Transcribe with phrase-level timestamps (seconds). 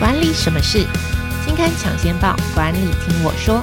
[0.00, 0.86] 管理什么事？
[1.44, 3.62] 金刊抢先报，管理听我说。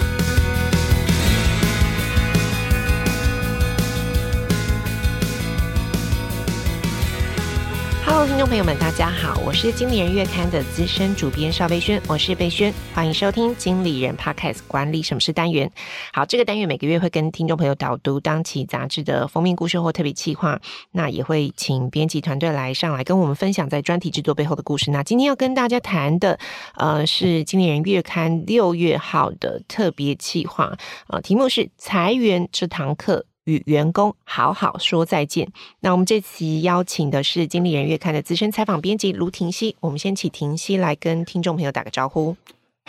[8.27, 15.71] 听众朋友们，大家好，我是经理人月刊的资深主编邵贝萱，我是贝萱，欢迎收听经理人 Podcast 管理什么是单元。
[16.11, 20.59] 好，这个单元每个月会跟听众朋友导读当期杂志的封面故事或特别企划，
[20.91, 24.91] 那也会请编辑团队来上来跟我们分享在专题制作背后的故事。
[24.91, 26.37] 那今天要跟大家谈的，
[26.75, 33.25] 呃，是经理人月刊六月号的特别企划，呃，题目是裁员这堂课。
[33.47, 35.51] 与员工好好说再见。
[35.79, 39.75] 那我们这期邀请的是《经理人月刊》的资深采访编辑卢婷熙。
[39.79, 42.35] 我们先请婷熙来跟听众朋友打个招呼。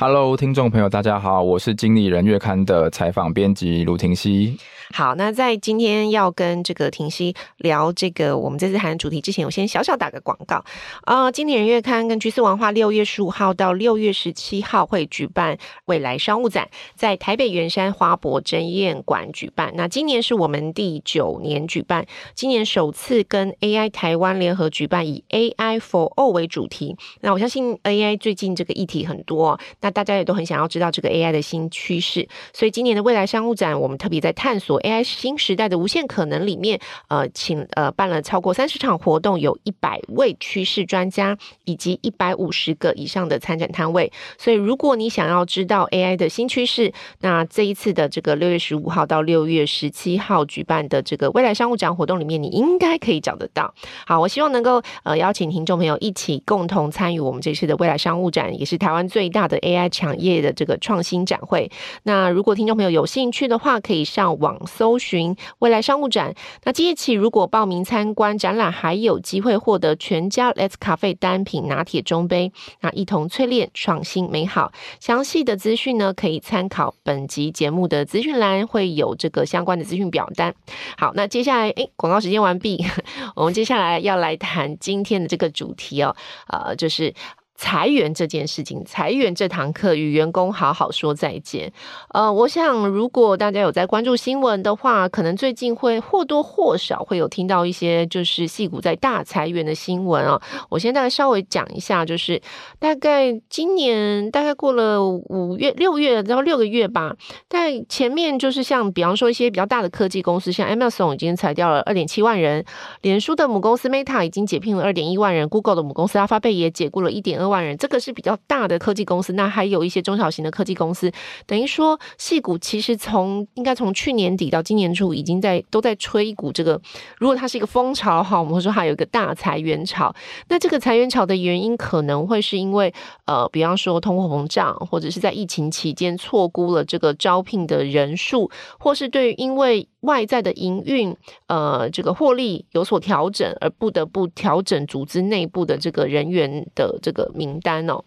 [0.01, 4.57] Hello，听众朋友，大家好，我是《经理人月刊》的采访编辑卢婷熙。
[4.95, 10.65] 好，那在今天要跟这个婷熙聊这个我们这次谈的主题之前，我先小小打个广告
[11.03, 19.73] 啊，呃，经理人月刊跟橘色文化六月十五号到六月十七号会举办未来商务展，在台北圆山花博争艳馆举办。
[19.75, 26.97] 那今年是我们第九年举办，今年首次跟 AI 台湾联合举办，以 AI for All 为主题。
[27.21, 34.81] 那我相信 AI 最近这个议题很多，那大家也都很想要知道这个 AI 的新趋势，所以今年的未来商务展，我们特别在探索。
[34.83, 44.11] AI 新时代的无限可能里面，呃，请呃办了超过三十场活动，有一百位趋势专家以及一百五十个以上的参展摊位。
[44.37, 53.73] 所以，如果你想要知道 AI 的新趋势，那这一次的这个六月十五号到六月十七号举办的这个未来商务展活动里面，你应该可以找得到。
[54.07, 61.71] 好，我希望能够呃邀请听众朋友一起共同参与我们这次的未来商务展，也是台湾最大的 AI 产业的这个创新展会。
[62.05, 64.59] 那如果听众朋友有兴趣的话，可以上网。
[64.69, 74.71] 搜寻未来商务展，那即日起如果报名参观展览，还有机会获得全家 Let's 咖啡单品拿铁中杯，那一同淬炼创新美好。
[75.01, 80.55] 详细的资讯呢，可以参考本集节目的资讯栏，会有这个相关的资讯表单。
[80.97, 82.85] 好，那接下来，诶，广告时间完毕，
[83.35, 86.15] 我们接下来要来谈今天的这个主题哦，
[86.47, 87.13] 呃，就是。
[87.59, 91.73] 裁员这件事情，裁员这堂课，与员工好好说再见。
[92.11, 100.41] 呃，我想如果大家有在关注新闻的话，可能最近会或多或少会有听到一些就是戏骨在大裁员的新闻啊。
[100.69, 102.41] 我先大概稍微讲一下，就是
[102.79, 107.17] 大概今年大概过了五月、六月，然后六个月吧。
[107.49, 112.65] 在前面就是像比方说一些比较大的科技公司，像 Amazon 已经裁掉了二点七万人，
[113.03, 121.11] 脸书的母公司 Meta 已经解聘了二点一万人，Google 的母公司阿发贝也解雇了一点二万人，这个是比较大的科技公司，那还有一些中小型的科技公司，
[121.47, 126.81] 等于说，戏股其实从应该从去年底到今年初，已经在都在吹一股这个，
[127.19, 130.15] 如果它是一个风潮哈，我们会说它有一个大裁员潮。
[130.49, 132.93] 那这个裁员潮的原因可能会是因为
[133.27, 141.17] 呃，比方说通货膨胀，或者是在疫情期间错估了这个招聘的人数，或是对于因为外在的营运
[141.47, 148.05] 呃这个获利有所调整而不得不调整组织内部的这个人员的这个名单哦。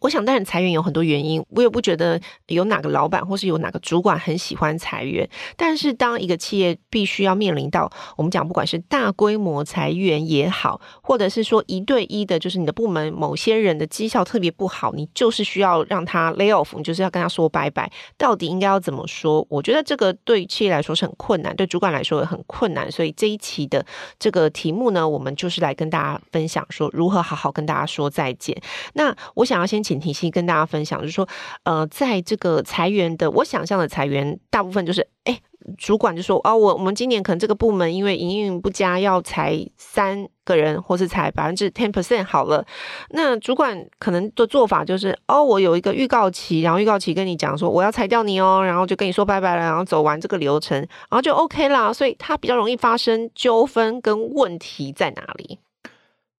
[0.00, 5.28] 我想，当然裁员有很多原因，我也不觉得有哪个老板或是有哪个主管很喜欢裁员。
[5.56, 17.92] 但是，当一个企业必须要面临到我们讲，不管是大规模裁员也好，或者是说一对一的，就是你的部门某些人的绩效特别不好，你就是需要让他 lay off，你就是要跟他说拜拜。
[18.16, 19.46] 到底应该要怎么说？
[19.50, 22.90] 我觉得这个对企业来说是很困难，对主管来说也很困难。
[22.90, 23.84] 所以这一期的
[24.18, 28.56] 这个题目呢，我们就是来跟大家分享说如何好好跟大家说再见。
[28.94, 29.80] 那我想要先。
[29.90, 31.26] 请婷熙跟大家分享，就是说，
[31.64, 35.36] 呃，在这个裁员的，我想象的裁员，大部分就是，哎，
[35.76, 42.64] 主管就说，哦，我我们今年可能这个部门因为营运不佳，要裁三个人，或是裁百分之 ten percent 好了。
[43.08, 51.92] 那主管可能的做法就是，哦，我有一个预告期，然后预告期跟你讲说，我要裁掉你哦，然后就跟你说拜拜了，然后走完这个流程，然后就 OK 啦。
[51.92, 55.58] 所以它比较容易发生纠纷跟问题在哪里？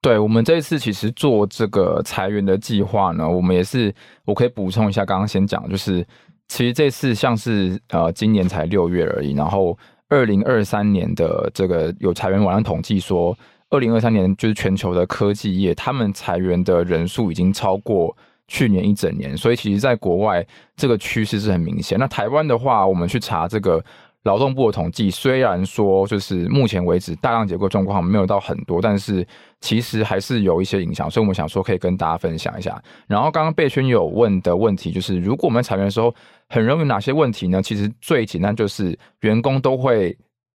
[0.02, 3.94] 对，我们这一次其实做这个裁员的计划呢，我们也是，
[4.26, 6.04] 我可以补充一下，刚刚先讲，就是
[6.48, 9.78] 其实这次像是呃今年才六月而已，然后
[10.10, 13.38] 二零二三年的这个有裁员网站统计说，
[13.70, 18.18] 二零二三年就是全球的科技业，他们裁员的人数已经超过
[18.48, 20.44] 去年一整年，所以其实在国外
[20.76, 22.00] 这个趋势是很明显。
[22.00, 23.84] 那台湾的话，我们去查这个。
[24.24, 29.26] 劳动部的统计虽然说，就是目前为止大量解雇状况没有到很多，但是
[29.60, 32.82] 其实还是有一些影响，所以我们想说可以跟大家分享一下。
[33.08, 36.14] 然后刚刚贝圈有问的问题，就是如果我们裁员的时候，
[36.50, 37.62] 很容易哪些问题呢？
[37.62, 40.16] 其实最简单就是员工都会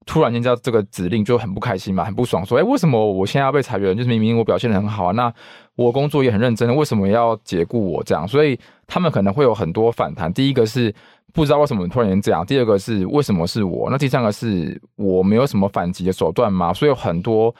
[0.06, 3.96] 突然间叫这个指令就很不开心嘛，很不爽，说，哎，为什么我现在要被裁员？
[3.96, 5.32] 就是明明我表现得很好啊，那
[5.76, 8.26] 我工作也很认真，为什么要解雇我这样？
[8.26, 8.58] 所以
[8.88, 10.32] 他们可能会有很多反弹。
[10.32, 10.92] 第一个是
[11.32, 13.88] 不知道为什么突然间这样，第二个是为什么是我？
[13.90, 16.72] 那第三个是我没有什么反击的手段吗？
[16.72, 17.54] 所以有很多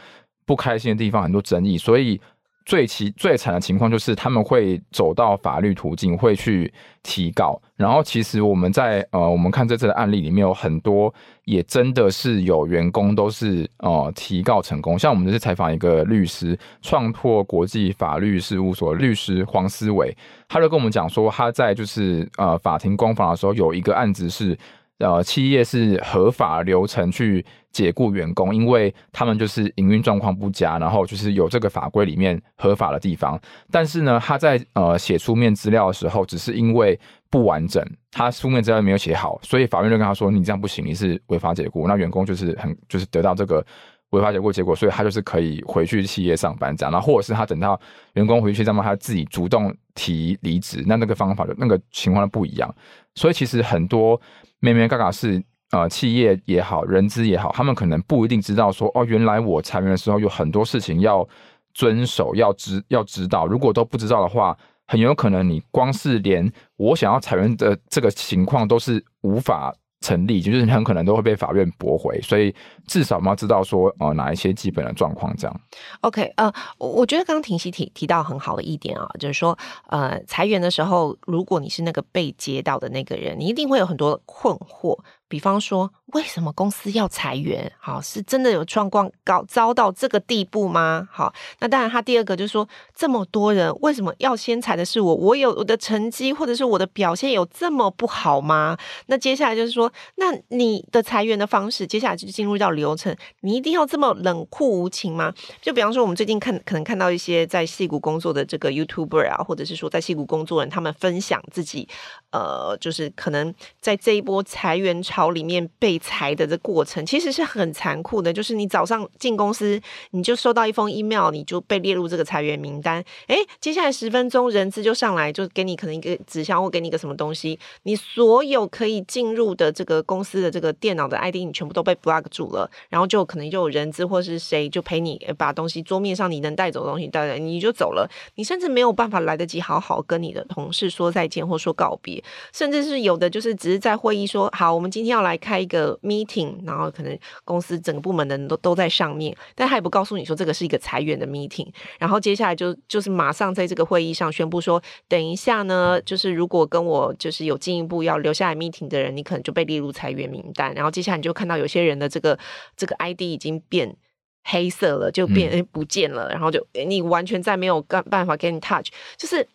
[0.45, 2.21] 不开心的地方，很多争议，所以。
[2.65, 6.73] 最其最惨的情况就是他们会走到法律途径，会去
[7.03, 7.61] 提告。
[7.77, 11.13] 然后其实我们在呃，我们看这次的案例里面有很多，
[11.45, 14.99] 也真的是有员工都是呃提告成功。
[14.99, 20.17] 像我们这次采访一个律师，创拓国际法律事务所律师黄思伟，
[20.49, 24.57] 他就跟我们讲说，他在就是呃法庭攻防的时候，有一个案子是。
[24.99, 33.41] 呃，企业是合法流程去解雇员工，因为他们就是营运状况不佳，然后就是有这个法规里面合法的地方。
[33.71, 36.99] 但是呢，他在呃写书面资料的时候，只是因为
[37.31, 43.65] 不完整，他书面资料没有写好，所以法院就跟他说：“你这样不行，你是违法解雇。”那员工就是很就是得到这个
[44.13, 46.91] 违法解雇结果，所以他就是可以回去企业上班这样。
[46.91, 47.79] 然后或者是他等到
[48.15, 52.75] 员工回去上班，他自己主动提离职，那那个方法就那个情况不一样。
[53.15, 54.19] 所以其实很多。
[54.65, 55.43] 妹妹嘎嘎是
[55.73, 61.29] 呃，企业也好，人资也好，他们可能不一定知道说哦，原来我裁员的时候有很多事情要
[61.75, 63.45] 遵守，要知要知道。
[63.45, 64.57] 如果都不知道的话，
[64.87, 72.21] 很有可能你光是连我想要裁员的这个情况都是无法成立，就是很可能都会被法院驳回。
[72.21, 72.55] 所以
[72.87, 75.61] 至少我们要知道说呃，哪一些基本的状况这样。
[76.03, 79.57] OK，呃，我觉得刚刚婷熙提提到很好的一点啊，就是说
[79.87, 84.99] 呃，裁员的时候，如果你是那个被接到的那个人，你一定会有很多困惑。
[85.29, 87.71] 比方说，为什么公司要裁员？
[87.79, 91.09] 好，是真的有状况搞糟到这个地步吗？
[91.11, 95.15] 好，那当然，他第二个就是说，这么多人为什么要先裁的是我？
[95.15, 98.77] 我有我的成绩或者是我的表现有这么不好吗？
[99.07, 105.33] 那接下来就是说，那你的裁员的方式，接下来就进入到流程，你一定要这么冷酷无情吗？
[105.63, 111.89] 就比方说，我们最近看可能看到一些在戏谷工作的这个 YouTuber 啊，或者是说在戏谷工作人，他们分享自己，
[112.33, 115.23] 呃，就是可能在这一波裁员潮。
[115.33, 123.03] 里面被裁的这过程其实是很残酷的，就是你早上进公司，你就收到一封 email，你就被列入这个裁员名单。
[123.29, 142.21] 诶，接下来十分钟，人资就上来，就给你可能一个纸箱或给你一个什么东西，你所有可以进入的这个公司的这个电脑的 ID，你全部都被 block 住了，然后就可能就有人资或是谁就陪你把东西桌面上你能带走的东西带来，你就走了，你甚至没有办法来得及好好跟你的同事说再见或说告别，
[142.53, 145.13] 甚至是有的就是只是在会议说好，我们今天。
[145.13, 151.69] 要来开一个 meeting，然后可能公司整个部门的人都都在上面，但他也不告诉你说这个是一个裁员的 meeting，
[151.99, 162.39] 然后接下来就就是马上在这个会议上宣布说，等一下呢，就是如果跟我就是有进一步要留下来 meeting 的人，你可能就被列入裁员名单，然后接下来你就看到有些人的这个
[162.77, 163.97] 这个 ID 已经变
[164.45, 169.47] 黑色了，就变不见了，然后就你完全再没有办办法 get in touch，就是。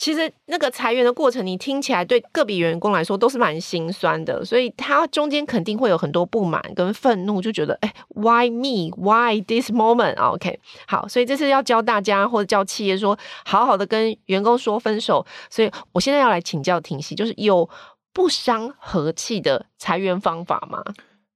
[0.00, 15.26] 其实那个裁员的过程，你听起来对个别员工来说都是蛮心酸的，所以他中间肯定会有很多不满跟愤怒，就觉得哎，why me？Why this moment？OK，好，所以这是要教大家或者教企业说，好好的跟员工说分手。
[15.50, 17.68] 所以我现在要来请教庭熙，就是有
[18.14, 20.82] 不伤和气的裁员方法吗？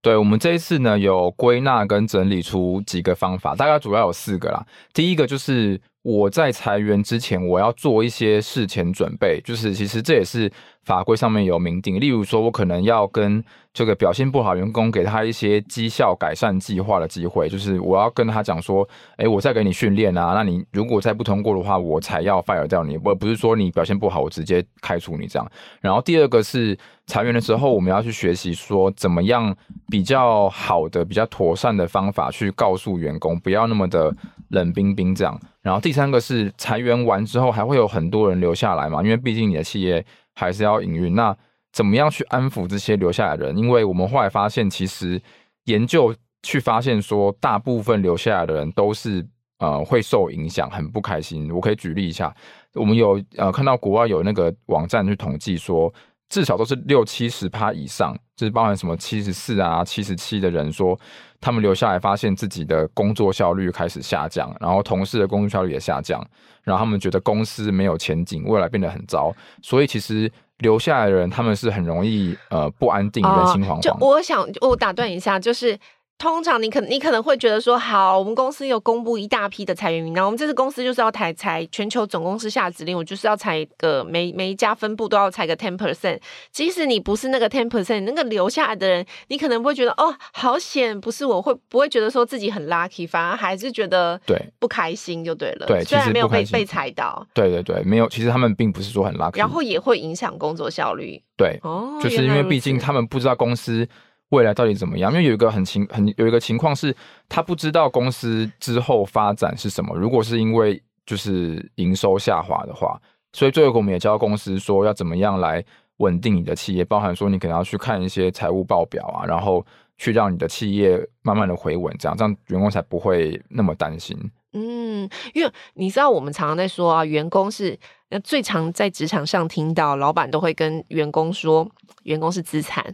[0.00, 4.64] 对，我们这一次呢，有归纳跟整理出几个方法，大概主要有四个啦。
[4.94, 5.78] 第一个就是。
[6.04, 10.52] 我在裁员之前，我要做一些事前准备，就是其实这也是
[10.84, 12.00] 法规上面有明定。
[12.00, 25.50] 例如说，我可能要跟这个表现不好员工给他一些绩效改善计划的机会，就是我要跟他讲说，诶，我再给你训练啊，那你如果再不通过的话，我才要 fire 掉你，我不是说你表现不好，我直接开除你这样。
[25.80, 29.54] 然后第二个是裁员的时候，我们要去学习说怎么样
[29.88, 34.14] 比较好的、比较妥善的方法去告诉员工，不要那么的
[34.50, 35.38] 冷冰冰这样。
[35.62, 41.14] 然后第三个是裁员完之后还会有很多人留下来嘛，因为毕竟你的企业还是要营运。
[41.14, 41.36] 那
[41.72, 43.56] 怎么样去安抚这些留下来的人？
[43.56, 45.20] 因为我们后来发现，其实
[45.64, 49.26] 研究去发现说，大部分留下来的人都是
[49.58, 51.52] 呃会受影响，很不开心。
[51.52, 52.34] 我可以举例一下，
[52.74, 55.92] 我们有呃看到国外有那个网站去统计说，
[56.28, 60.98] 至少都是六七十趴以上，就是包含什么七十四啊、七十七的人说。
[61.40, 66.26] 他们留下来，发现自己的工作效率开始下降，然后同事的工作效率也下降，
[66.62, 69.30] 然后他们觉得公司没有前景，未来变得很糟。
[69.60, 73.80] 所以其实留下来的人，他们是很容易呃不安定、人心惶惶。
[73.82, 75.78] 就我想，我打断一下，就是
[76.16, 86.18] 通常你可你可能会觉得说，好，我们公司有公布一大批的裁员名单，我们这次公司就是要裁裁全球总公司下指令，我就是要裁个每每一家分部都要裁个 ten percent。
[86.50, 95.66] 即使你不是那个 ten percent，那个留下来的人，你可能不会觉得哦，好险，不是我会不会觉得说自己很 lucky，反而还是觉得对不开心就对了。
[95.66, 101.20] 对，虽然没有被被裁到，对对对，没有，其实他们并不是说很 lucky，然后也会影响工作效率。
[101.36, 103.86] 对，哦，就是因为毕竟他们不知道公司。
[104.34, 105.12] 未来到底怎么样？
[105.12, 106.94] 因为有一个很情很有一个情况是，
[107.28, 109.96] 他不知道公司之后发展是什么。
[109.96, 113.00] 如果是因为就是营收下滑的话，
[113.32, 115.64] 所以最后我们也教公司说要怎么样来
[115.98, 119.64] 稳定你的企业，包含说你可能要去看一些财务报表啊，然后
[119.96, 124.18] 去让你的企业慢慢的回稳，这样这样员工才不会那么担心。
[124.52, 127.78] 嗯，因为你知道我们常常在说啊，员工是。
[128.10, 131.66] 那最常在职场上听到，老板都会跟员工说，
[132.04, 132.84] 员工是资产。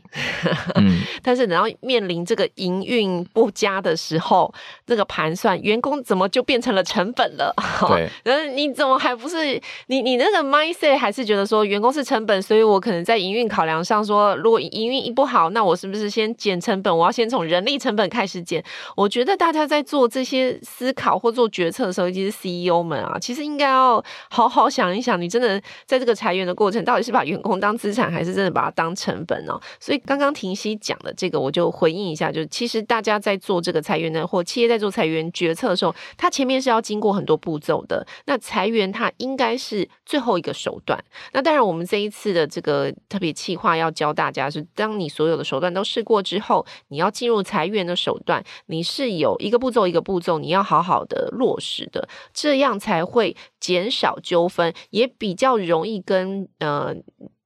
[0.77, 4.53] 嗯， 但是等到面临这个营运不佳的时候，
[4.87, 7.55] 这个盘算，员工怎么就变成了成本了？
[7.89, 16.97] 对，然后你怎么还不是你你那个 mindset 还是觉得说员工是成本，所以我可能在营运考量上说，如果营运一不好，那我是不是先减成本？
[16.97, 18.65] 我要先从人力成本开始减。
[18.97, 25.21] 我觉得大家在做这些思考或做决策的时候，尤其是 CEO 们啊，其实应该要好好想一你想。
[25.21, 29.61] 你真的在这个裁员的过程，到底是把员工当资产，还是真的把它当成本呢？
[29.79, 38.07] 所以刚刚婷熙讲的这个，我就回应一下，就是其实大家在做这个裁员的，或企业在做裁员决策的时候，它前面是要经过很多步骤的。
[38.25, 40.99] 那裁员它应该是最后一个手段。
[41.33, 56.95] 那当然，我们这一次的这个特别企划要教大家是，当你所有的手段都试过之后，你要进入裁员的手段，你是有一个步骤一个步骤，你要好好的落实的，这样才会减少纠纷，也比较容易跟呃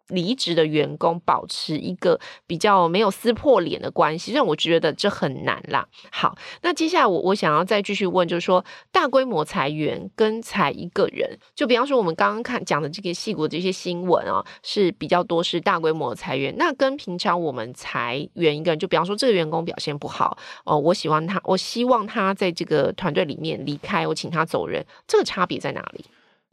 [0.09, 5.89] 离职的员工保持一个比较没有撕破脸的关系，让我觉得这很难啦。
[6.13, 20.37] 好，那接下来我我想要再继续问，就是说大规模裁员跟裁一个人，就比方说我们刚刚看讲的这个矽谷这些新闻啊，是比较多是大规模裁员，那跟平常我们裁员一个人，就比方说这个员工表现不好
[20.67, 26.05] 哦，我喜欢他，我希望他在这个团队里面离开，我请他走人，这个差别在哪里？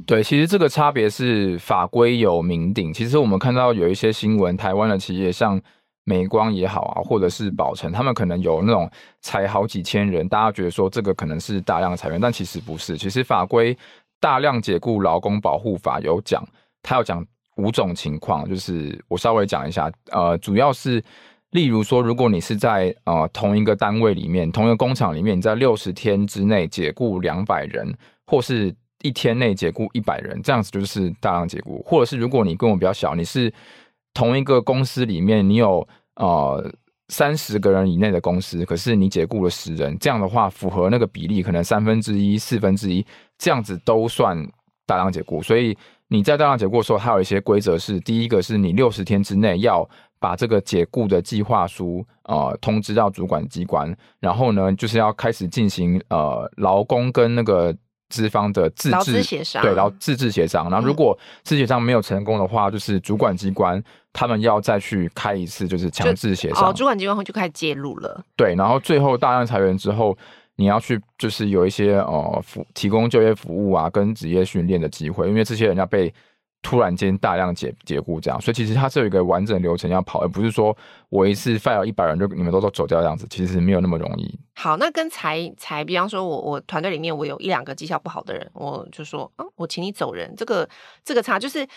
[0.06, 2.94] 对，其实这个差别是法规有明定。
[2.94, 5.62] 其实我们看到有一些新闻，台湾的企业像
[6.04, 8.90] 美光也好啊，或者是宝成，他们可能有那种
[9.22, 12.98] 裁好几千人，大家觉得说这个可能是大量裁员，但其实不是。
[12.98, 13.78] 其实法规
[14.20, 16.44] 大量解雇劳工保护法有讲，
[16.82, 17.26] 它有讲
[17.58, 19.92] 五种情况，就是我稍微讲一下。
[20.12, 21.04] 呃，主要是
[21.52, 27.94] 例如说，如果你是在呃同一个单位里面，同一个工厂里面，你在六十天之内解雇两百人，
[28.26, 33.52] 或是一天内解雇一百人，这样子就是大量解雇，或者是如果你规模比较小，你是
[34.14, 36.72] 同一个公司里面，你有呃
[37.10, 43.06] 三十个人以内的公司，可是你解雇了十人，这样的话符合那个比例，可能三分之一、四分之一
[43.38, 44.38] 这样子都算
[44.86, 45.42] 大量解雇。
[45.42, 45.78] 所以
[46.08, 49.90] 你在大量解雇的时候，还有一些规则是：第一个是你六十天之内要
[50.20, 57.76] 把这个解雇的计划书呃通知到主管机关，然后呢就是要开始进行呃劳工跟那个。
[58.12, 63.82] 资方的自治协商，对，然后自治协商，然后如果自治协商没有成功的话，嗯、就是主管机关
[64.14, 66.70] 他们要再去开一次，就是强制协商。
[66.70, 68.24] 哦，主管机关会就开始介入了。
[68.36, 70.16] 对，然后最后大量裁员之后，
[70.58, 76.14] 你要去就是有一些哦服提供就业服务啊，跟职业训练的机会，因为这些人要被。
[76.62, 80.76] 突然间大量解解雇这样，所以其实它是有一个完整流程要跑，而不是说
[81.10, 84.40] 我一次 fire 一百人就你们都都走掉这样子，其实没有那么容易。
[84.56, 90.34] 好，那跟裁裁，比方说我我团队里面我有一两个绩效不好的人，我就说，嗯，我请你走人。
[90.36, 90.70] 这个
[91.04, 91.68] 这个差就是，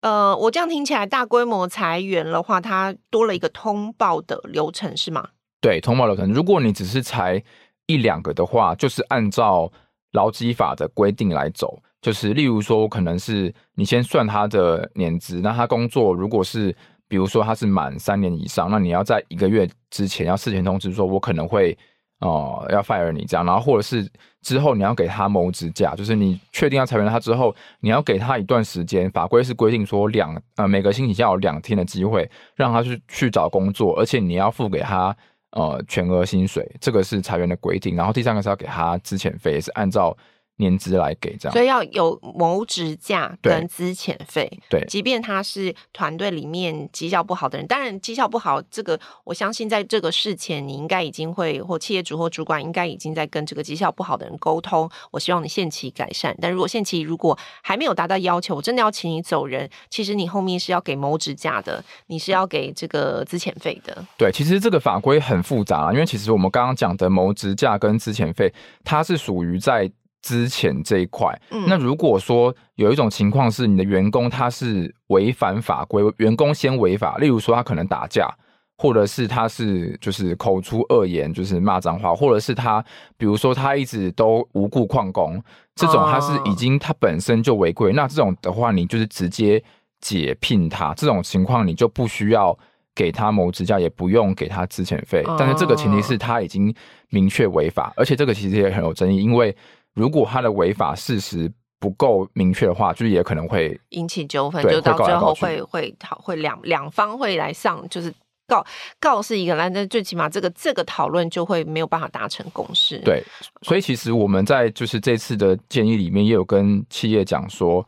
[0.00, 5.28] 呃，我这样听起来大规模裁员的话，它多了一个通报的流程是吗？
[5.60, 6.32] 对，通报流程。
[6.32, 7.42] 如果你只是裁
[7.84, 9.70] 一两个的话，就是按照
[10.12, 11.78] 劳基法的规定来走。
[12.00, 16.74] 就是，例如说，可能是你先算他的年资，那他工作如果是，
[17.06, 21.76] 比如说他是满三年以上，那你要在一个月之前要事前通知说，我可能会
[22.20, 24.06] 哦、要 fire 你这样，然后或者是
[24.42, 35.16] 之后你要给他谋职假，就是你确定要裁员他之后，你要给他一段时间，法规是规定说两呃每个星期要有两天的机会让他去去找工作，而且你要付给他
[35.52, 37.96] 呃全额薪水，这个是裁员的规定。
[37.96, 40.16] 然后第三个是要给他资遣费，是按照。
[40.60, 44.48] 年资来给这样，所以要有谋职价跟资遣费。
[44.68, 54.88] 对，即便他是团队里面绩效不好的人，当然绩效不好，这个我相信在这个事前你应该已经会，或企业主或主管应该已经在跟这个绩效不好的人沟通。
[55.10, 59.68] 我希望你限期改善，但如果限期如果还没有达到要求，我真的要请你走人。
[59.88, 64.04] 其实你后面是要给谋职价的，你是要给这个资遣费的。
[64.18, 68.52] 对，其实这个法规很复杂，因为其实我们刚刚讲的谋职价跟资遣费，
[68.84, 69.90] 它是属于在。
[70.22, 71.34] 资遣这一块，
[71.66, 78.28] 那如果说有一种情况是你的员工他是违反法规，员工先违法，例如说他可能打架，
[78.76, 82.84] 或者是他是就是口出恶言，就是骂脏话，或者是他
[83.16, 85.42] 比如说他一直都无故旷工，
[85.74, 89.62] 这种他是已经他本身就违规，那这种的话你就是直接
[90.00, 92.56] 解聘他，这种情况你就不需要
[92.94, 96.74] 给他谋职价，也不用给他资遣费，但是这个前提是他已经
[97.08, 99.56] 明确违法，而且这个其实也很有争议，因为。
[99.94, 108.12] 如果他的违法事实不够明确的话，就是也可能会引起纠纷，就到最后会会讨会两两方会来上，就是
[108.46, 108.64] 告
[109.00, 112.98] 告是一个，但最起码这个这个讨论就会没有办法达成共识。
[112.98, 113.22] 对，
[113.62, 117.84] 所以其实我们在就是这次的建议里面也有跟企业讲说，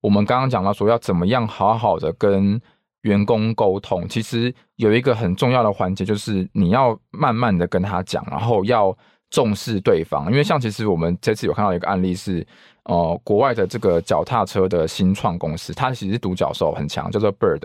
[0.00, 2.60] 我们刚刚讲到说要怎么样好好的跟
[3.02, 8.96] 员工沟通，其实有一个很重要的环节就是你要慢慢的跟他讲，然后要。
[9.28, 12.46] 重视对方，因为像其实我们这次有看到一个案例是，
[12.84, 17.60] 呃，国外的这个脚踏车的新创公司，它其实是独角兽很强，叫做 Bird。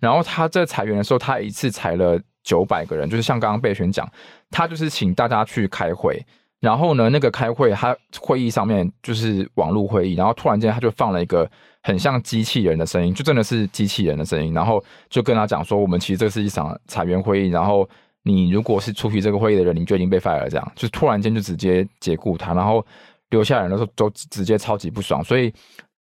[0.00, 4.10] 然后他在裁员的时候，他一次裁了九百个人，就是像刚刚备选讲，
[4.50, 6.20] 他就是请大家去开会，
[6.60, 11.48] 然后呢，那个开会他会议上面就是网络会议，然后突然间他就放了一个
[11.84, 17.88] 很像机器人的声音，就真的是机器人的声音，然后就跟他讲说，我们其实这是一场裁员会议，然后。
[18.26, 22.84] 你如果是出席这个会议的人，你就已经被 fire 了，这样就突然间就直接解雇他，然后
[23.28, 25.52] 留下人的时候都直接超级不爽，所以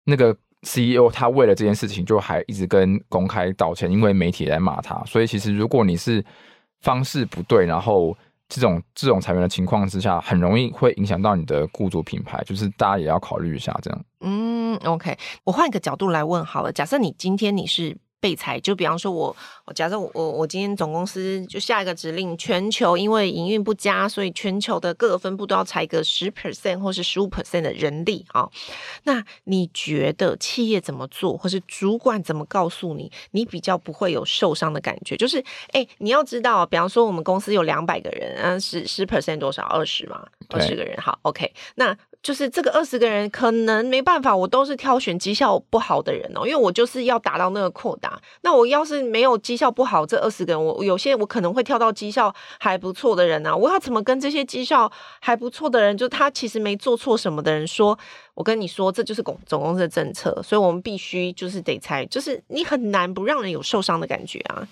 [0.03, 0.29] 那个
[0.61, 6.23] CEO 他为了这件事情就还一直跟公开道歉，因为媒体来骂他，所以其实如果你是
[6.81, 8.15] 方式不对，然后
[8.47, 14.05] 这种这种裁员的情况之下，很容易会影响到你的雇主品牌，就是大家也要考虑一下这样。
[14.19, 17.97] 嗯，OK，我换一个角度来问好了，假设你今天你是。
[18.21, 19.35] 被裁，就比方说我，
[19.65, 28.47] 我假设我我我今天总公司就下一个指令，全球因为营运不佳，所以全球的各个分部都要裁个十 percent 或是十五 percent 的人力啊。
[29.03, 35.17] 那你觉得企业怎么做，或是主管怎么告诉你，你比较不会有受伤的感觉？
[35.17, 35.39] 就是，
[35.71, 39.63] 哎、欸，你要知道，比方说我们公司有两百个人，嗯，十十 percent 多少？
[39.63, 40.95] 二十嘛，二十个人。
[41.01, 41.97] 好，OK，那。
[42.23, 48.21] 就是这个二十个人可能没办法，我都是挑选绩效不好的人哦，因为我就是要达到那个扩大。
[48.41, 53.55] 那我要是没有绩效不好，这二十个人，我有些我可能会挑到绩效还不错的人啊。
[53.55, 57.97] 我要怎么跟这些绩效还不错的人，就他其实没做错什么的人说，
[58.35, 64.67] 我跟你说，这就是总总公司的政策，所以我们必须就是得裁，就是你很难不让人有受伤的感觉啊。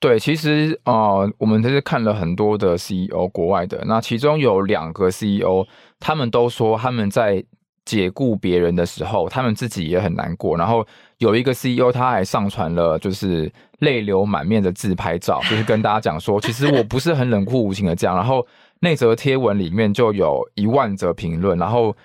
[0.00, 5.66] 对，其实啊、我们这是看了很多的 CEO 国外的，那其中有两个 CEO。
[5.98, 7.44] 他们都说他们在
[7.84, 10.56] 解雇别人的时候，他们自己也很难过。
[10.56, 10.86] 然后
[11.18, 18.14] 有一个 CEO 他还上传了就是泪流满面的自拍照，就是跟大家讲说，其实我不是很冷酷无情的这样。
[18.14, 18.46] 然后
[18.78, 21.96] 那则贴文里面就有一万则评论，然后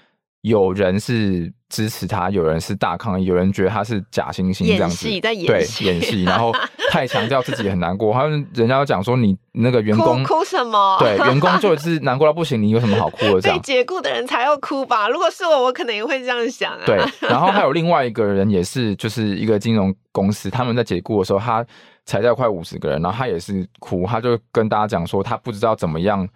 [0.44, 6.54] 有人是支持他，有人是大抗议，有人觉得他是假惺惺这样子，在演戏，对，演戏，然后。
[6.92, 10.96] 太强调自己很难过，他们人家要讲说你那个员工哭，哭什么？
[11.00, 13.42] 对，员工就是难过到不行，你有什么好哭的？
[13.42, 15.10] 这样被解雇的人才要哭吧？
[15.10, 16.84] 如果是我，我可能也会这样想啊。
[16.86, 21.66] 对，然后还有另外一个人也是，就是一个金融公司，他们在解雇的时候，他
[22.06, 26.28] 裁掉快五十个人，然后他也是哭，他就跟大家讲说，他不知道怎么样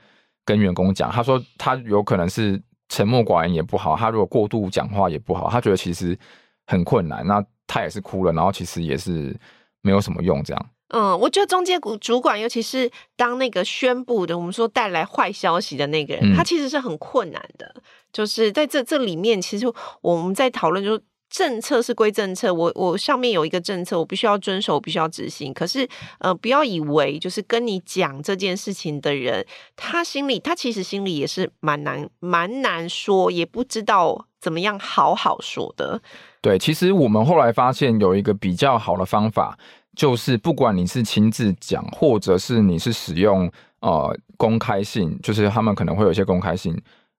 [0.44, 1.12] 跟员工讲。
[1.12, 6.18] 他说他有可能是沉默寡言也不好，他如果过度讲话也不好，他觉得其实
[6.66, 7.26] 很困难。
[7.28, 9.36] 那他也是哭了，然后其实也是。
[9.84, 10.70] 没有什么用，这样。
[10.90, 17.74] 嗯，我觉得中介股主管，尤其是当那个宣布的，我们说带来坏消息的那个人，嗯、他其实是很困难的。
[18.12, 19.66] 就是在这这里面，其实
[20.02, 25.54] 我们在讨论，就是政策是归政策，我我上面有一个政策，我必须要遵守，我必须要执行。
[25.54, 25.88] 可是，
[26.20, 36.02] 呃，不要以为就是跟你讲这件事情的人，他心里他其实心里也是蛮难蛮难说，也不知道怎么样好好说的。
[36.42, 39.58] 对，其实我们后来发现有一个比较好的方法，
[39.96, 46.74] 就是不管你是亲自讲，或者是你是使用呃公开信，就是他们可能会有一些公开信，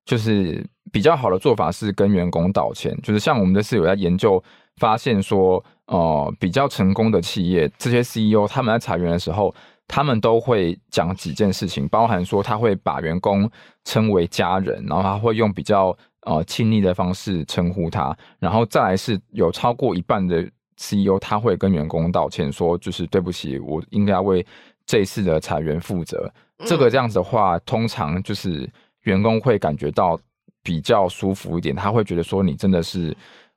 [0.08, 2.98] 就是比较好的做法是跟员工道歉。
[3.02, 4.42] 就是像我们的室友在研究
[4.76, 9.54] 发现说，呃，比较成功的企业，这些 CEO 他们在裁员的时候，
[9.86, 13.50] 他们都会讲几件事情，包含说他会把员工
[13.84, 20.42] 称为家人，然后他会用比较呃亲昵的方式称呼他，然后再来是有超过一半的
[20.78, 24.46] CEO 他会跟员工道歉，说就是对不起，我应该要为
[24.86, 26.32] 这一次的裁员负责。
[26.64, 28.68] 这个这样子的话，通常就是
[29.02, 30.18] 员工会感觉到
[30.62, 33.16] 比较舒服一点，他会觉得说你真的是，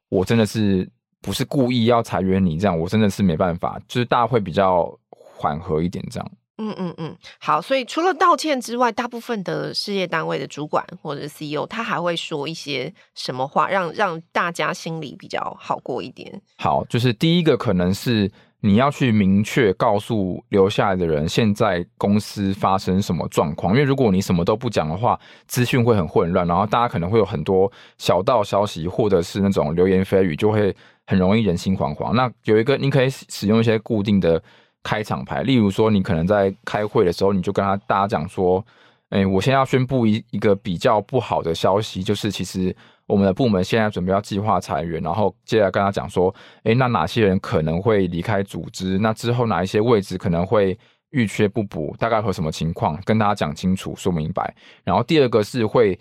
[0.09, 0.89] 我真的是
[1.21, 6.31] 不是故意要裁员你这样，我真的是没办法，就是大家会比较缓和一点这样。
[6.57, 16.39] 嗯嗯嗯，好，所以除了道歉之外，大部分的事业单位的主管或者 CEO，他还会说一些什么话，让让大家心里比较好过一点。
[16.57, 30.73] 好，就是第一个可能是你要去明确告诉留下来的人，现在公司发生什么状况，因为如果你什么都不讲的话，资讯会很混乱，然后大家可能会有很多小道消息，或者是那种流言蜚语，就会
[31.05, 32.13] 很容易人心惶惶。
[32.13, 34.41] 那有一个，你可以使用一些固定的。
[34.83, 38.65] 开场白，例如说，你可能在开会的时候，你就跟他大家讲说，
[39.09, 42.75] 哎、我现在要宣布一一个比较不好的消息，就是其实
[43.11, 48.97] 我们的部门现在准备要计划裁员，然后接下来跟他讲说，哎、那哪些人可能会离开组织？
[48.97, 50.77] 那之后哪一些位置可能会
[51.09, 51.95] 遇缺不补？
[51.99, 52.99] 大概会什么情况？
[53.03, 54.55] 跟大家讲清楚，说明白。
[54.83, 55.99] 然后第二个是会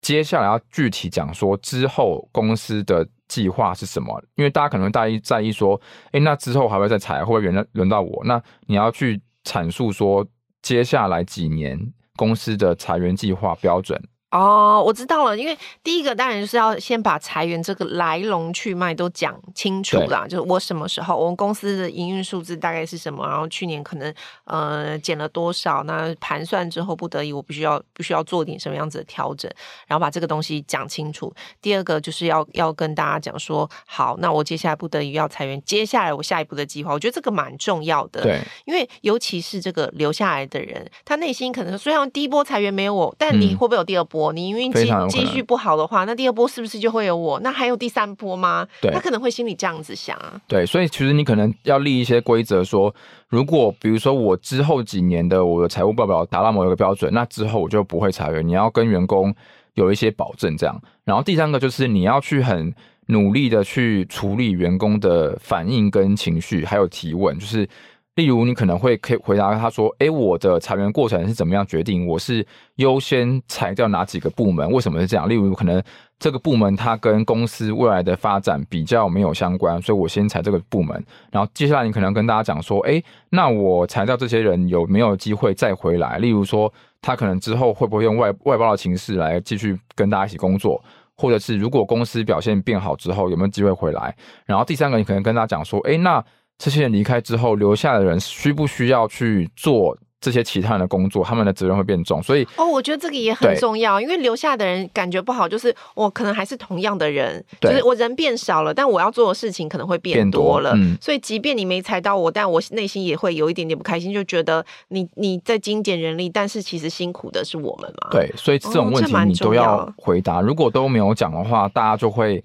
[0.00, 3.06] 接下来要具体讲说之后公司的。
[3.26, 4.22] 计划是什么？
[4.36, 5.80] 因为大家可能会在意在意说，
[6.12, 8.22] 哎，那之后还会再裁，会不会轮轮到我？
[8.26, 10.24] 那你要去阐述说，
[10.60, 11.76] 接下来几年
[12.16, 13.98] 公司的裁员计划标准。
[14.34, 15.38] 哦，我知道了。
[15.38, 20.26] 因为第一个当然就是要先把裁员这个来龙去脉都讲清楚啦。
[20.28, 29.48] 就是我什么时候，我们公司的营运数字大概是什么，然后去年可能呃减了多少，那盘算之后不得已我必须要必须要做点什么样子的调整，
[29.86, 31.32] 然后把这个东西讲清楚。
[31.62, 38.22] 第二个就是要要跟大家讲说，好，那我接下来不得已要裁员，接下来我下一步的计划，我觉得这个蛮重要的。
[38.22, 44.23] 对，因为尤其是这个留下来的人，他内心可能虽然第一波裁员没有我，但你会不会有第二波？
[44.23, 47.40] 嗯你运气继续不好的话，那第二波是不是就会有我？
[47.40, 48.66] 那还有第三波吗？
[48.80, 50.40] 对，他可能会心里这样子想啊。
[50.46, 52.94] 对，所以其实你可能要立一些规则，说
[53.28, 58.46] 如果比如说我之后几年的我的财务报表达到某一个标准，那之后我就不会裁员。
[58.46, 59.34] 你要跟员工
[59.74, 60.80] 有一些保证，这样。
[61.04, 62.74] 然后第三个就是你要去很
[63.06, 67.68] 努力的去处理员工的反应跟情绪，还有提问，就是。
[68.16, 72.06] 例如，你可能会可以回答他说：“诶，我的裁员过程是怎么样决定？
[72.06, 72.46] 我是
[72.76, 74.70] 优先裁掉哪几个部门？
[74.70, 75.28] 为什么是这样？
[75.28, 75.82] 例如，可能
[76.20, 81.04] 这个部门它跟公司未来的发展比较没有相关，所以我先裁这个部门。
[81.32, 86.18] 然后接下来，你可能跟大家讲说：诶，那我裁掉这些人有没有机会再回来？
[86.18, 86.72] 例如说，
[87.02, 90.80] 他可能之后会不会用外外包的形式来继续跟大家一起工作？
[91.16, 94.14] 或者是如果公司表现变好之后，有没有机会回来？
[94.46, 96.24] 然后第三个，你可能跟大家讲说：诶，那。
[96.56, 101.22] 这些人离开之后，留下的人需不需要去做这些其他人的工作？
[101.22, 110.70] 他们的责任会变重，所以哦，我觉得这个也很重要，因为留下的人感觉不好，就是我可能还是同样的人，就是我人变少了，但我要做的事情可能会变多了。
[110.70, 118.08] 多嗯、所以，即便你没裁到我，但我内心也会有一点点不开心，就觉得你你在精简人力，但是其实辛苦的是我们嘛。
[118.10, 120.38] 对，所以这种问题你都要回答。
[120.38, 122.42] 哦、如果都没有讲的话，大家就会。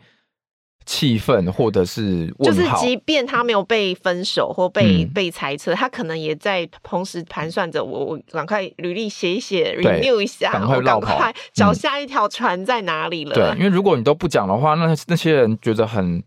[0.92, 13.36] 气愤，或者是就是，即便他没有被分手或被、嗯、被裁撤，他可能也在同时盘算着，我我赶快履历写一写，renew 一下，然后赶快找下一条船在哪里了。
[13.36, 16.24] 对，因为如果你都不讲的话，那那些人觉得很。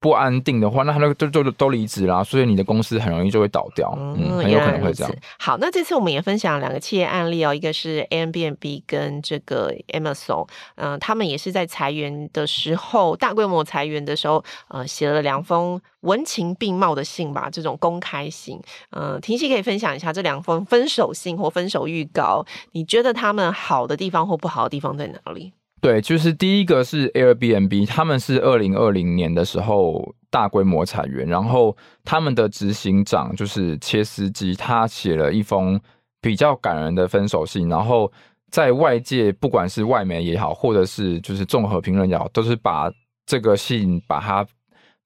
[0.00, 5.14] 不安定的话，那他那个就就都离职啦，所以你的公司很容易就会倒掉，很有可能会这样。
[5.38, 18.58] 好，那这次我们也分享两个企业案例哦，一个是 Airbnb 跟这个 Amazon，嗯、呃，他们也是在裁员的时候，大规模裁员的时候，呃，写了两封文情并茂的信吧，这种公开信。
[18.92, 25.52] 嗯、呃，婷熙可以分享一下这两封分手信或分手预告，你觉得他们好的地方或不好的地方在哪里？
[25.80, 35.80] 对，就是第一个是 Airbnb，他们是二零二零年的时候大规模裁员，然后他们的执行长就是切斯基，他写了一封
[36.20, 38.12] 比较感人的分手信，然后
[38.50, 42.92] 在外界不管是外媒也好，或者是就是综合评论也好，都是把
[43.24, 44.46] 这个信把它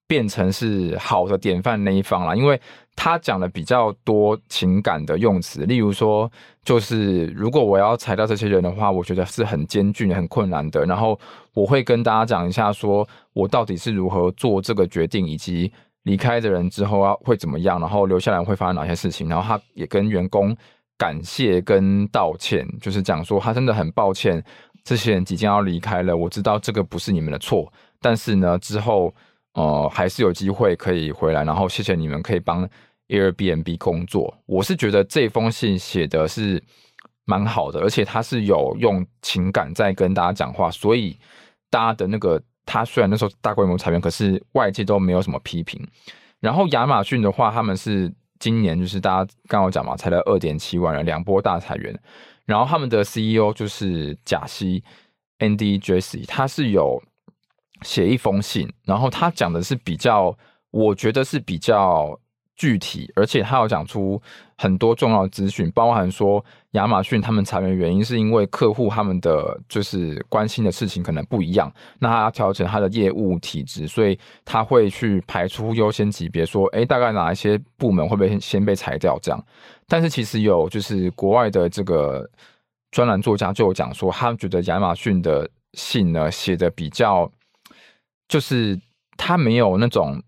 [0.09, 2.61] 变成是好的典范那一方啦，因为
[2.97, 6.31] 他讲了比较多情感的用词，例如说，
[6.65, 10.87] 就是如果我要裁掉这些人的话，我觉得是很艰巨、很困难的。
[10.87, 11.19] 然后
[11.53, 15.73] 我会跟大家讲一下，说我到底是如何做这个决定，以及
[16.05, 19.29] 离开的人之后要会怎么样，然后留下来会发生哪些事情。
[19.29, 20.57] 然后他也跟员工
[20.97, 24.43] 感谢跟道歉，就是讲说他真的很抱歉，
[24.85, 26.17] 这些人即将要离开了。
[26.17, 29.13] 我知道这个不是你们的错，但是呢，之后。
[29.55, 32.69] 呃，还是有机会可以回来，然后谢谢你们可以帮
[33.09, 34.37] Airbnb 工作。
[34.47, 36.62] 我是觉得这封信写的是
[37.25, 41.17] 蛮好的，而且他是有用情感在跟大家讲话，所以
[41.71, 45.81] 大家的那个，他虽然那时候大规模裁员，可是外界都没有什么批评。
[46.40, 51.99] 然后亚马逊的话，他们是今年就是大家刚刚讲嘛，裁了二点七万人，两波大裁员。
[52.45, 54.85] 然后他们的 CEO 就是贾西
[55.38, 57.03] Andy Jassy，他是有
[57.83, 60.37] 写一封信，然后他讲的是比较，
[60.71, 62.19] 我觉得是比较。
[62.57, 64.23] 具体，而且他有讲出
[64.57, 79.47] 很多重要资讯，包含说亚马逊他们裁员原因是因为客户他们的就是关心的事情可能不一样，那他要调整他的业务体制，所以他会去排出优先级别，说，诶，大概哪一些部门会不会先被裁掉这样。
[79.89, 82.25] 但是其实有就是国外的这个
[82.93, 87.29] 专栏作家就有讲说，他觉得亚马逊的信呢写的比较，
[88.29, 88.81] 就是
[89.17, 90.23] 他没有那种。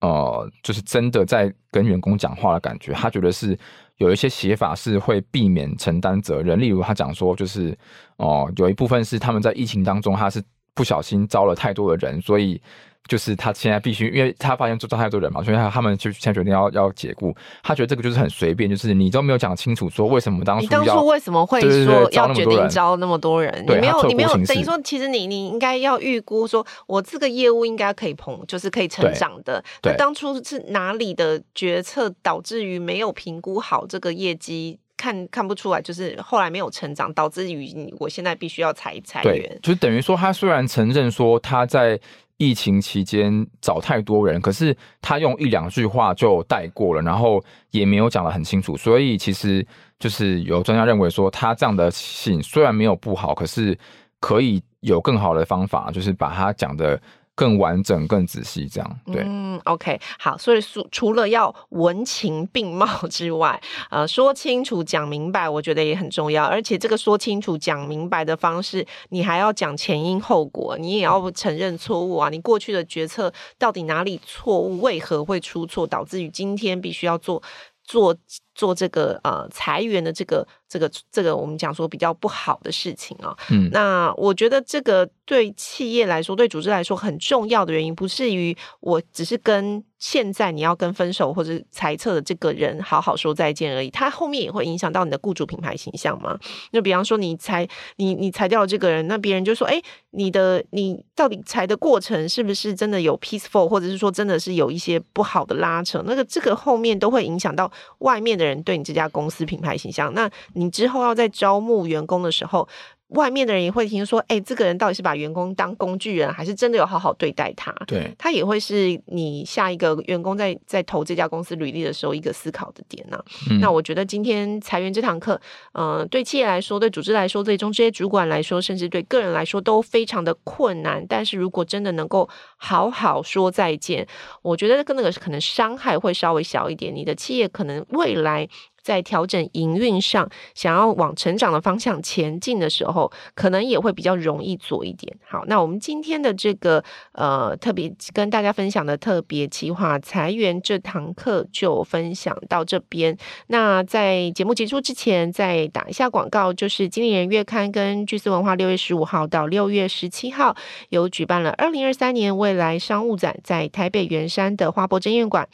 [0.00, 3.56] 呃，就是真的在跟员工讲话的感觉，他觉得是
[3.98, 7.78] 有一些写法是会避免承担责任，例如他讲说，就是
[8.16, 10.42] 哦、有一部分是他们在疫情当中，他是
[10.74, 12.60] 不小心招了太多的人，所以。
[13.08, 17.34] 就是他现在必须，因为他发现做太多人嘛，所以他他们就现在决定要要解雇。
[17.62, 23.64] 他觉得这个就是很随便，就是你都没有讲清楚说为什么当初当初为什么会说要决定招那么多人？
[23.66, 29.62] 你没有你没有等于说，其实你你应该要预估说，我这个业务应该可以膨，就是可以成长的。
[29.82, 34.78] 那当初是哪里的决策导致于没有评估好这个业绩？
[34.94, 39.48] 看看不出来，就是后来没有成长，导致于我现在必须要裁裁员。
[39.48, 41.98] 对，就等于说，他虽然承认说他在
[42.36, 48.76] 疫情期间找太多人，可是他用一两句话就带过了，然后也没有讲得很清楚。
[48.76, 49.66] 所以其实
[49.98, 53.78] 就是有专家认为说，他这样的信虽然没有不好，可是
[54.20, 57.00] 可以有更好的方法，就是把他讲的。
[57.42, 59.24] 更完整、更仔细，这样对。
[59.26, 60.38] 嗯，OK，好。
[60.38, 66.44] 所以除除了要文情并茂 之外，呃，说清楚、讲明白，我觉得也很重要。
[66.44, 72.28] 而且这个说清楚、讲明白的方式，你还要讲前因后果，你也要承认错误啊。
[72.28, 74.80] 你过去的决策到底哪里错误？
[74.80, 75.84] 为何会出错？
[75.84, 77.42] 导致于今天必须要做
[77.82, 78.16] 做。
[78.54, 96.38] 做这个呃裁员的这个这个这个我们讲说比较不好的事情啊、哦，嗯，那我觉得这个对企业来说，对组织来说很重要的原因，不是于我只是跟现在你要跟分手或者裁撤的这个人好好说再见而已，他后面也会影响到你的雇主品牌形象嘛。
[96.72, 106.02] 那比方说你裁你你裁掉了这个人，那别人就说，哎，你的你到底裁的过程是不是真的有 peaceful，或者是说真的是有一些不好的拉扯？
[106.04, 108.41] 那个这个后面都会影响到外面的。
[108.44, 112.68] 人对你这家公司品牌形象，那你之后要在招募员工的时候。
[113.14, 117.72] 外面的人也会听说，哎，这个人到底是把员工当工具人，还是真的有好好对待他？
[117.86, 123.24] 对，他也会是你下一个员工在在投这家公司履历的时候一个思考的点呢、啊。
[123.50, 125.40] 嗯、那我觉得今天裁员这堂课，
[125.72, 131.04] 嗯、呃，对企业来说，对组织来说，最终这些主管来说，甚至对个人来说都非常的困难。
[131.08, 134.06] 但是如果真的能够好好说再见，
[134.42, 136.94] 我觉得跟那个可能伤害会稍微小一点。
[136.94, 138.48] 你的企业可能未来。
[138.82, 145.16] 在调整营运上，想要往成长的方向前进的时候，可能也会比较容易做一点。
[145.26, 153.16] 好，那我们今天的这个呃特别跟大家分享的特别企划裁员这堂课就分享到这边。
[153.46, 160.56] 那在节目结束之前，再打一下广告，就是《经理人月刊》跟巨思文化六月十五号到六月十七号
[160.88, 165.48] 有举办了二零二三年未来商务展，在台北圆山的花博争艳馆。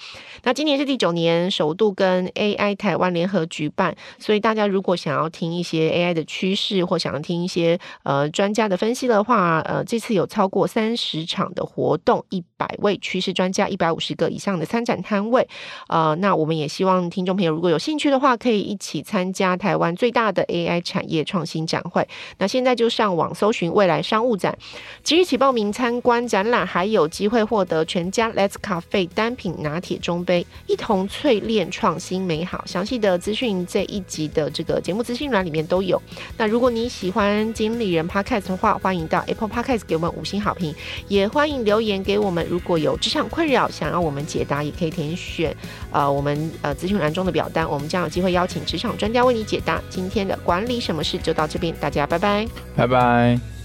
[0.45, 15.49] 那今年是第九年，首度跟 AI 台湾联合举办，所以大家如果想要听一些 AI 的趋势，或想要听一些呃专家的分析的话，呃，这次有超过三十场的活动，一百位趋势专家，一百五十个以上的参展摊位，
[15.89, 22.07] 呃，那我们也希望听众朋友如果有兴趣的话，可以一起参加台湾最大的 AI 产业创新展会。
[22.39, 24.59] 那现在就上网搜寻未来商务展，
[25.05, 32.65] 即日起报名参观展览，还有机会获得全家 Let's Cafe 单品拿铁中杯，一同淬炼创新美好。
[32.67, 33.17] 详细的。
[33.29, 36.01] 资讯这一集的这个节目资讯栏里面都有。
[36.39, 40.75] 那如果你喜欢经理人 Podcast 的话，欢迎到 Apple Podcast 给我们五星好评，
[41.09, 42.48] 也欢迎留言给我们。
[42.49, 45.55] 如果有职场困扰想要我们解答，也可以填选
[45.91, 49.81] 呃我们呃咨询栏中的表单，我们将有机会邀请职场专家为你解答。
[49.89, 53.58] 今天的管理什么事就到这边，大家拜拜，拜拜。